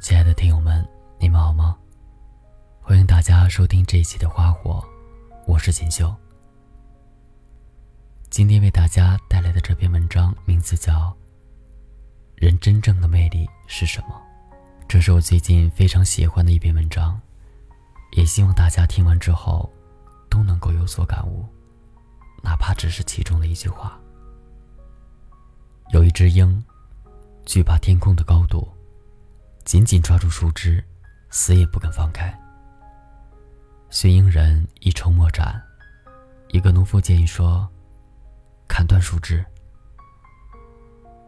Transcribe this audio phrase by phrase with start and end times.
[0.00, 0.86] 亲爱的听友们，
[1.18, 1.76] 你们好吗？
[2.80, 4.80] 欢迎大家收听这一期的《花火》，
[5.44, 6.14] 我是锦绣。
[8.30, 10.92] 今天为大家带来的这篇文章名字叫
[12.36, 14.10] 《人真正的魅力是什么》，
[14.86, 17.20] 这是我最近非常喜欢的一篇文章，
[18.12, 19.68] 也希望大家听完之后
[20.30, 21.44] 都能够有所感悟，
[22.40, 23.98] 哪怕只是其中的一句话。
[25.90, 26.64] 有一只鹰，
[27.44, 28.66] 惧怕天空的高度。
[29.68, 30.82] 紧紧抓住树枝，
[31.28, 32.34] 死也不肯放开。
[33.90, 35.62] 驯鹰人一筹莫展，
[36.48, 37.68] 一个农夫建议说
[38.66, 39.44] ：“砍断树枝。”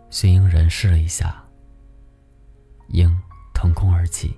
[0.08, 1.44] 驯鹰人试了一下，
[2.88, 3.14] 鹰
[3.52, 4.34] 腾空而起。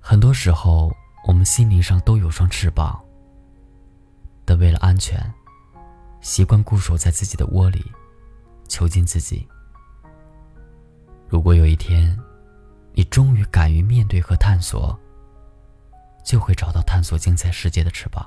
[0.00, 0.92] 很多时候，
[1.28, 3.00] 我们心灵上都有双翅膀，
[4.44, 5.32] 但为了安全，
[6.20, 7.88] 习惯固守在自己的窝里，
[8.66, 9.46] 囚禁自己。
[11.28, 12.18] 如果有一天，
[12.94, 14.98] 你终于敢于面对和探索，
[16.24, 18.26] 就会找到探索精彩世界的翅膀。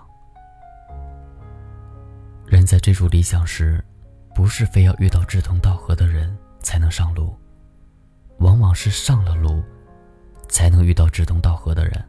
[2.46, 3.84] 人在追逐理想时，
[4.36, 7.36] 不是非要遇到志同道合的人才能上路，
[8.38, 9.64] 往往是上了路，
[10.48, 12.06] 才能遇到志同道合的人。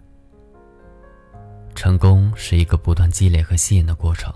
[1.74, 4.32] 成功是一个不断积累和吸引的过程。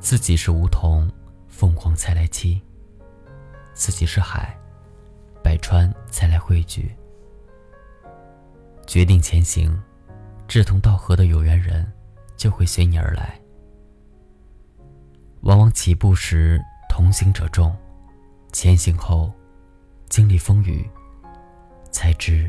[0.00, 1.10] 自己是梧桐，
[1.48, 2.60] 凤凰才来栖；
[3.72, 4.54] 自己是海。
[6.12, 6.94] 才来汇聚。
[8.86, 9.76] 决定前行，
[10.46, 11.90] 志同道合的有缘人
[12.36, 13.40] 就会随你而来。
[15.40, 17.74] 往往起步时同行者众，
[18.52, 19.32] 前行后
[20.08, 20.88] 经历风雨，
[21.90, 22.48] 才知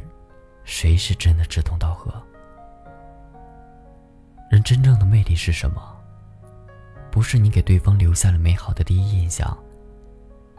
[0.63, 2.11] 谁是真的志同道合。
[4.51, 5.81] 人真正的魅力是什么？
[7.09, 9.57] 不是你给对方留下了美好的第一印象，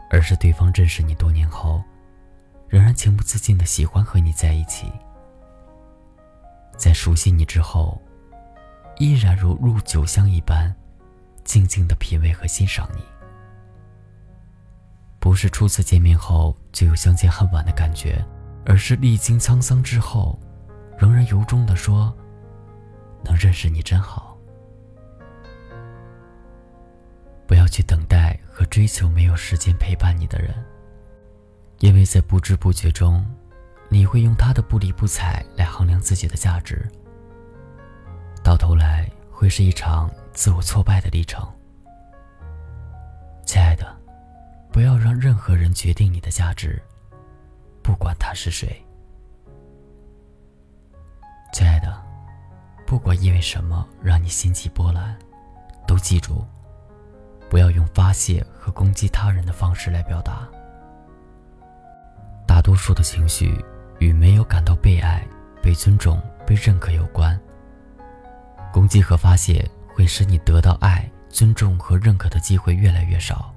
[0.09, 1.83] 而是对方认识你多年后。
[2.67, 4.91] 仍然情不自禁的喜欢和你在一起，
[6.77, 8.01] 在熟悉你之后，
[8.97, 10.75] 依然如入酒香一般，
[11.43, 13.01] 静静的品味和欣赏你。
[15.19, 18.23] 不是初次见面后就有相见恨晚的感觉，
[18.65, 20.39] 而是历经沧桑之后，
[20.97, 22.15] 仍然由衷的说
[23.25, 24.37] ：“能认识你真好。”
[27.47, 30.53] 不要去等待和追求没有时间陪伴你的人。
[31.79, 33.25] 因为在不知不觉中，
[33.89, 36.89] 你会用他的不理不睬来衡量自己的价值，
[38.43, 41.47] 到头来会是一场自我挫败的历程。
[43.45, 43.95] 亲爱的，
[44.71, 46.81] 不要让任何人决定你的价值，
[47.83, 48.83] 不管他是谁。
[51.53, 52.01] 亲爱的，
[52.85, 55.17] 不管因为什么让你心悸波澜，
[55.85, 56.43] 都记住，
[57.49, 60.47] 不要用发泄和攻击他人的方式来表达。
[62.65, 63.63] 多数的情绪
[63.99, 65.23] 与没有感到被爱、
[65.61, 67.39] 被尊重、被认可有关。
[68.73, 73.53] 攻击和发泄会使你得到爱、尊重和认可的机会越来越少，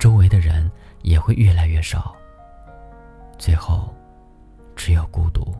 [0.00, 0.68] 周围的人
[1.02, 2.12] 也会越来越少，
[3.38, 3.94] 最后
[4.74, 5.54] 只有孤独。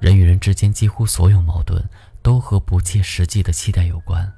[0.00, 1.82] 人与人之间几乎所有矛盾
[2.22, 4.32] 都和不切实际的期待有关，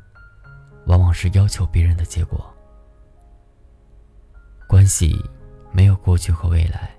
[0.87, 2.43] 往往是要求别人的结果。
[4.67, 5.23] 关系。
[5.75, 6.95] 没有过去和未来，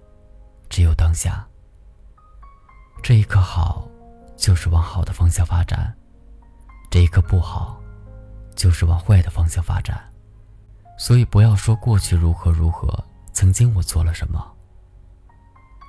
[0.69, 1.47] 只有当下。
[3.01, 3.87] 这一刻好，
[4.35, 5.89] 就是往好的方向发展；
[6.91, 7.81] 这一刻不好，
[8.53, 9.97] 就是往坏的方向发展。
[10.97, 14.45] 所以不要说过去如何如何，曾经我做了什么，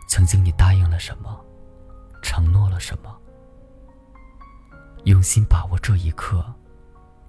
[0.09, 1.45] 曾经你答应了什么，
[2.23, 3.13] 承诺了什么。
[5.07, 6.45] 用心把握这一刻，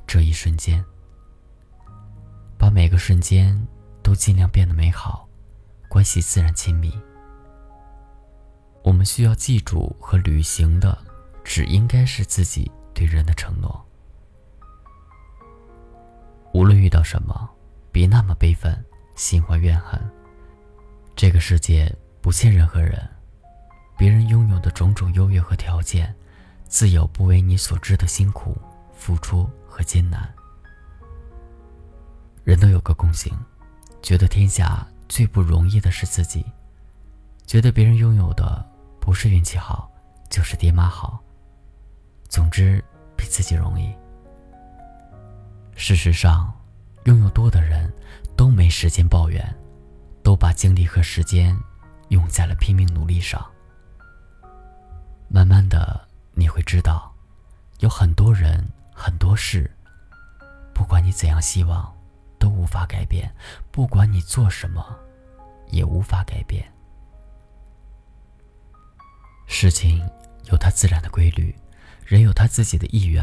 [0.06, 0.86] 这一瞬间，
[2.60, 3.60] 把每个瞬间
[4.04, 5.27] 都尽量变得美好。
[5.98, 6.94] 关系自然亲密。
[8.84, 10.96] 我们需要记住和履行的，
[11.44, 13.84] 只应该是自己对人的承诺。
[16.54, 17.50] 无论遇到什么，
[17.92, 18.86] 别那么悲愤、
[19.16, 20.00] 心怀怨恨。
[21.16, 21.92] 这个世界
[22.22, 23.10] 不欠任何人，
[23.98, 26.16] 别人拥有的种种优越和条件，
[26.68, 28.56] 自有不为你所知的辛苦、
[28.94, 30.32] 付出和艰难。
[32.44, 33.36] 人都有个共性，
[34.04, 34.88] 觉得天下。
[35.08, 36.46] 最不容易的是自己，
[37.46, 38.66] 觉得别人拥有的
[39.00, 39.90] 不是运气好，
[40.30, 41.20] 就是爹妈好，
[42.30, 42.84] 总之
[43.16, 43.94] 比自己容易。
[45.76, 46.54] 事实上，
[47.06, 47.92] 拥有多的人
[48.36, 49.44] 都没时间抱怨，
[50.24, 51.58] 都把精力和时间
[52.10, 53.46] 用在了拼命努力上。
[55.30, 57.14] 慢慢的，你会知道，
[57.80, 59.70] 有很多人、很多事，
[60.74, 61.97] 不管你怎样希望。
[62.48, 63.30] 都无法改变，
[63.72, 64.98] 不管你做什么，
[65.70, 66.66] 也无法改变。
[69.48, 70.00] 事情
[70.46, 71.54] 有它自然的规律，
[72.06, 73.22] 人有他自己的意愿。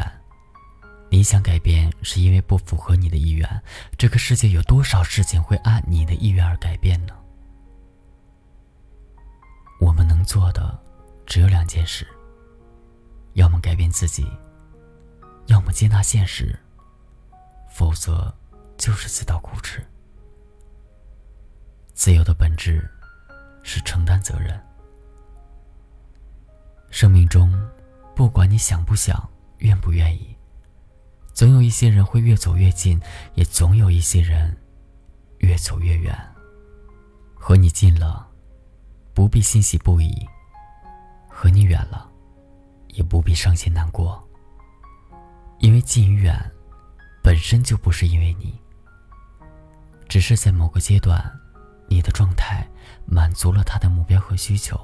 [1.09, 3.49] 你想改变，是因为不符合你的意愿。
[3.97, 7.13] 这个世界有多少事情会按你的意愿而改变呢？
[9.79, 10.79] 我们能做的
[11.25, 12.05] 只有两件事：
[13.33, 14.27] 要么改变自己，
[15.47, 16.55] 要么接纳现实。
[17.71, 18.33] 否则，
[18.77, 19.83] 就是自讨苦吃。
[21.93, 22.87] 自由的本质
[23.63, 24.61] 是承担责任。
[26.91, 27.51] 生命中，
[28.15, 29.27] 不管你想不想、
[29.59, 30.35] 愿不愿意，
[31.33, 32.99] 总有一些人会越走越近，
[33.33, 34.55] 也总有一些人
[35.39, 36.15] 越走越远。
[37.33, 38.27] 和你近了，
[39.13, 40.27] 不必欣喜不已；
[41.29, 42.09] 和你远了，
[42.89, 44.21] 也不必伤心难过。
[45.59, 46.51] 因为近与远。
[47.23, 48.61] 本身就不是因为你，
[50.15, 51.21] 只是在某个阶段，
[51.89, 52.65] 你的状态
[53.05, 54.79] 满足了他的目标和需求。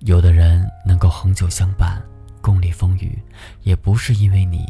[0.00, 2.02] 有的人能够恒久相伴，
[2.42, 3.18] 共历风雨，
[3.62, 4.66] 也不是因为你，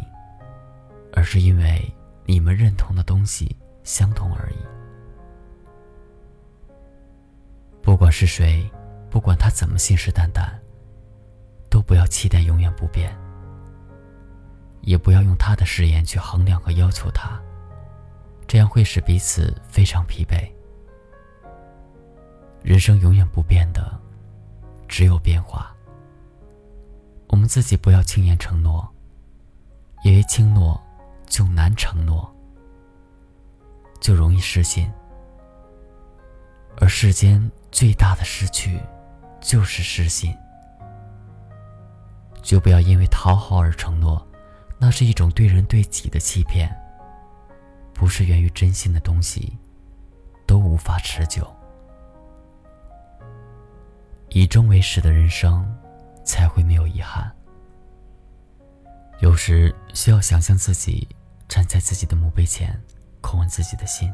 [1.12, 1.92] 而是因为
[2.24, 4.58] 你们认同的东西相同而已。
[7.82, 8.64] 不管是谁，
[9.10, 10.52] 不管他怎么信誓旦旦，
[11.68, 13.12] 都不要期待永远不变。
[14.82, 17.42] 也不要用他的誓言去衡量和要求他，
[18.52, 20.46] 这样会使彼此非常疲惫。
[22.62, 23.98] 人生永远不变的，
[24.86, 25.74] 只有变化。
[27.28, 28.86] 我们自己不要轻言承诺，
[30.04, 30.78] 因为轻诺
[31.24, 32.30] 就难承诺，
[34.02, 34.86] 就容易失信。
[36.76, 38.78] 而世间最大的失去，
[39.40, 40.36] 就是失信。
[42.42, 44.22] 就不要因为讨好而承诺。
[44.78, 46.70] 那是一种对人对己的欺骗，
[47.94, 49.56] 不是源于真心的东西，
[50.46, 51.46] 都无法持久。
[54.30, 55.64] 以终为始的人生，
[56.24, 57.30] 才会没有遗憾。
[59.20, 61.06] 有时需要想象自己
[61.48, 62.76] 站在自己的墓碑前，
[63.20, 64.12] 叩问自己的心：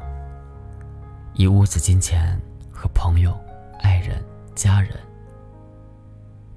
[1.33, 2.39] 一屋子金钱
[2.71, 3.35] 和朋友、
[3.79, 4.23] 爱人、
[4.53, 4.99] 家人，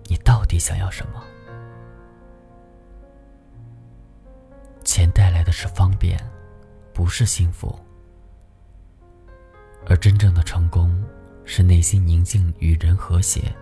[0.06, 1.22] 你到底想要什么？
[4.84, 6.18] 钱带来的是方便，
[6.92, 7.78] 不是幸福。
[9.86, 11.02] 而真正的成功，
[11.44, 13.52] 是内心宁静、与人和谐，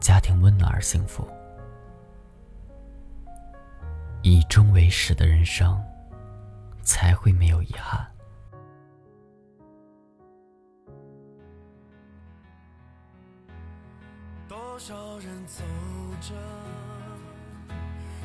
[0.00, 1.26] 家庭温暖而幸福。
[4.22, 5.80] 以终为始的人生，
[6.82, 8.04] 才会没有遗憾。
[14.48, 15.62] 多少人走
[16.20, 16.34] 着，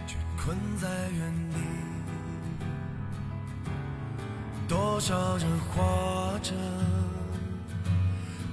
[0.08, 1.58] 却困在原地。
[4.72, 6.54] 多少人活着，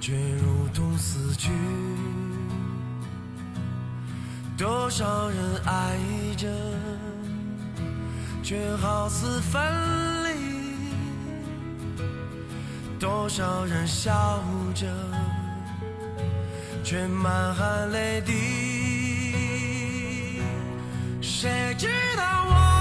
[0.00, 1.52] 却如同死去；
[4.56, 5.96] 多少人爱
[6.36, 6.48] 着，
[8.42, 9.62] 却好似分
[10.24, 10.32] 离；
[12.98, 14.42] 多少人笑
[14.74, 14.88] 着，
[16.82, 18.32] 却满含泪滴。
[21.22, 21.86] 谁知
[22.16, 22.77] 道我？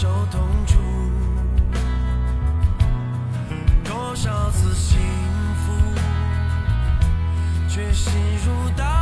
[0.00, 0.78] 受痛楚。
[3.82, 4.96] 多少次幸
[5.56, 5.72] 福
[7.68, 8.12] 却心
[8.46, 8.97] 如刀。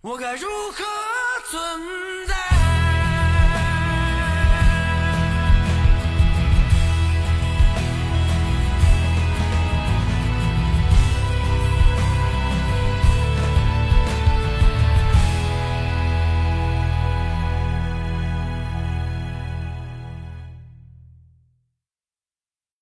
[0.00, 0.84] 我该如何
[1.50, 2.37] 存在？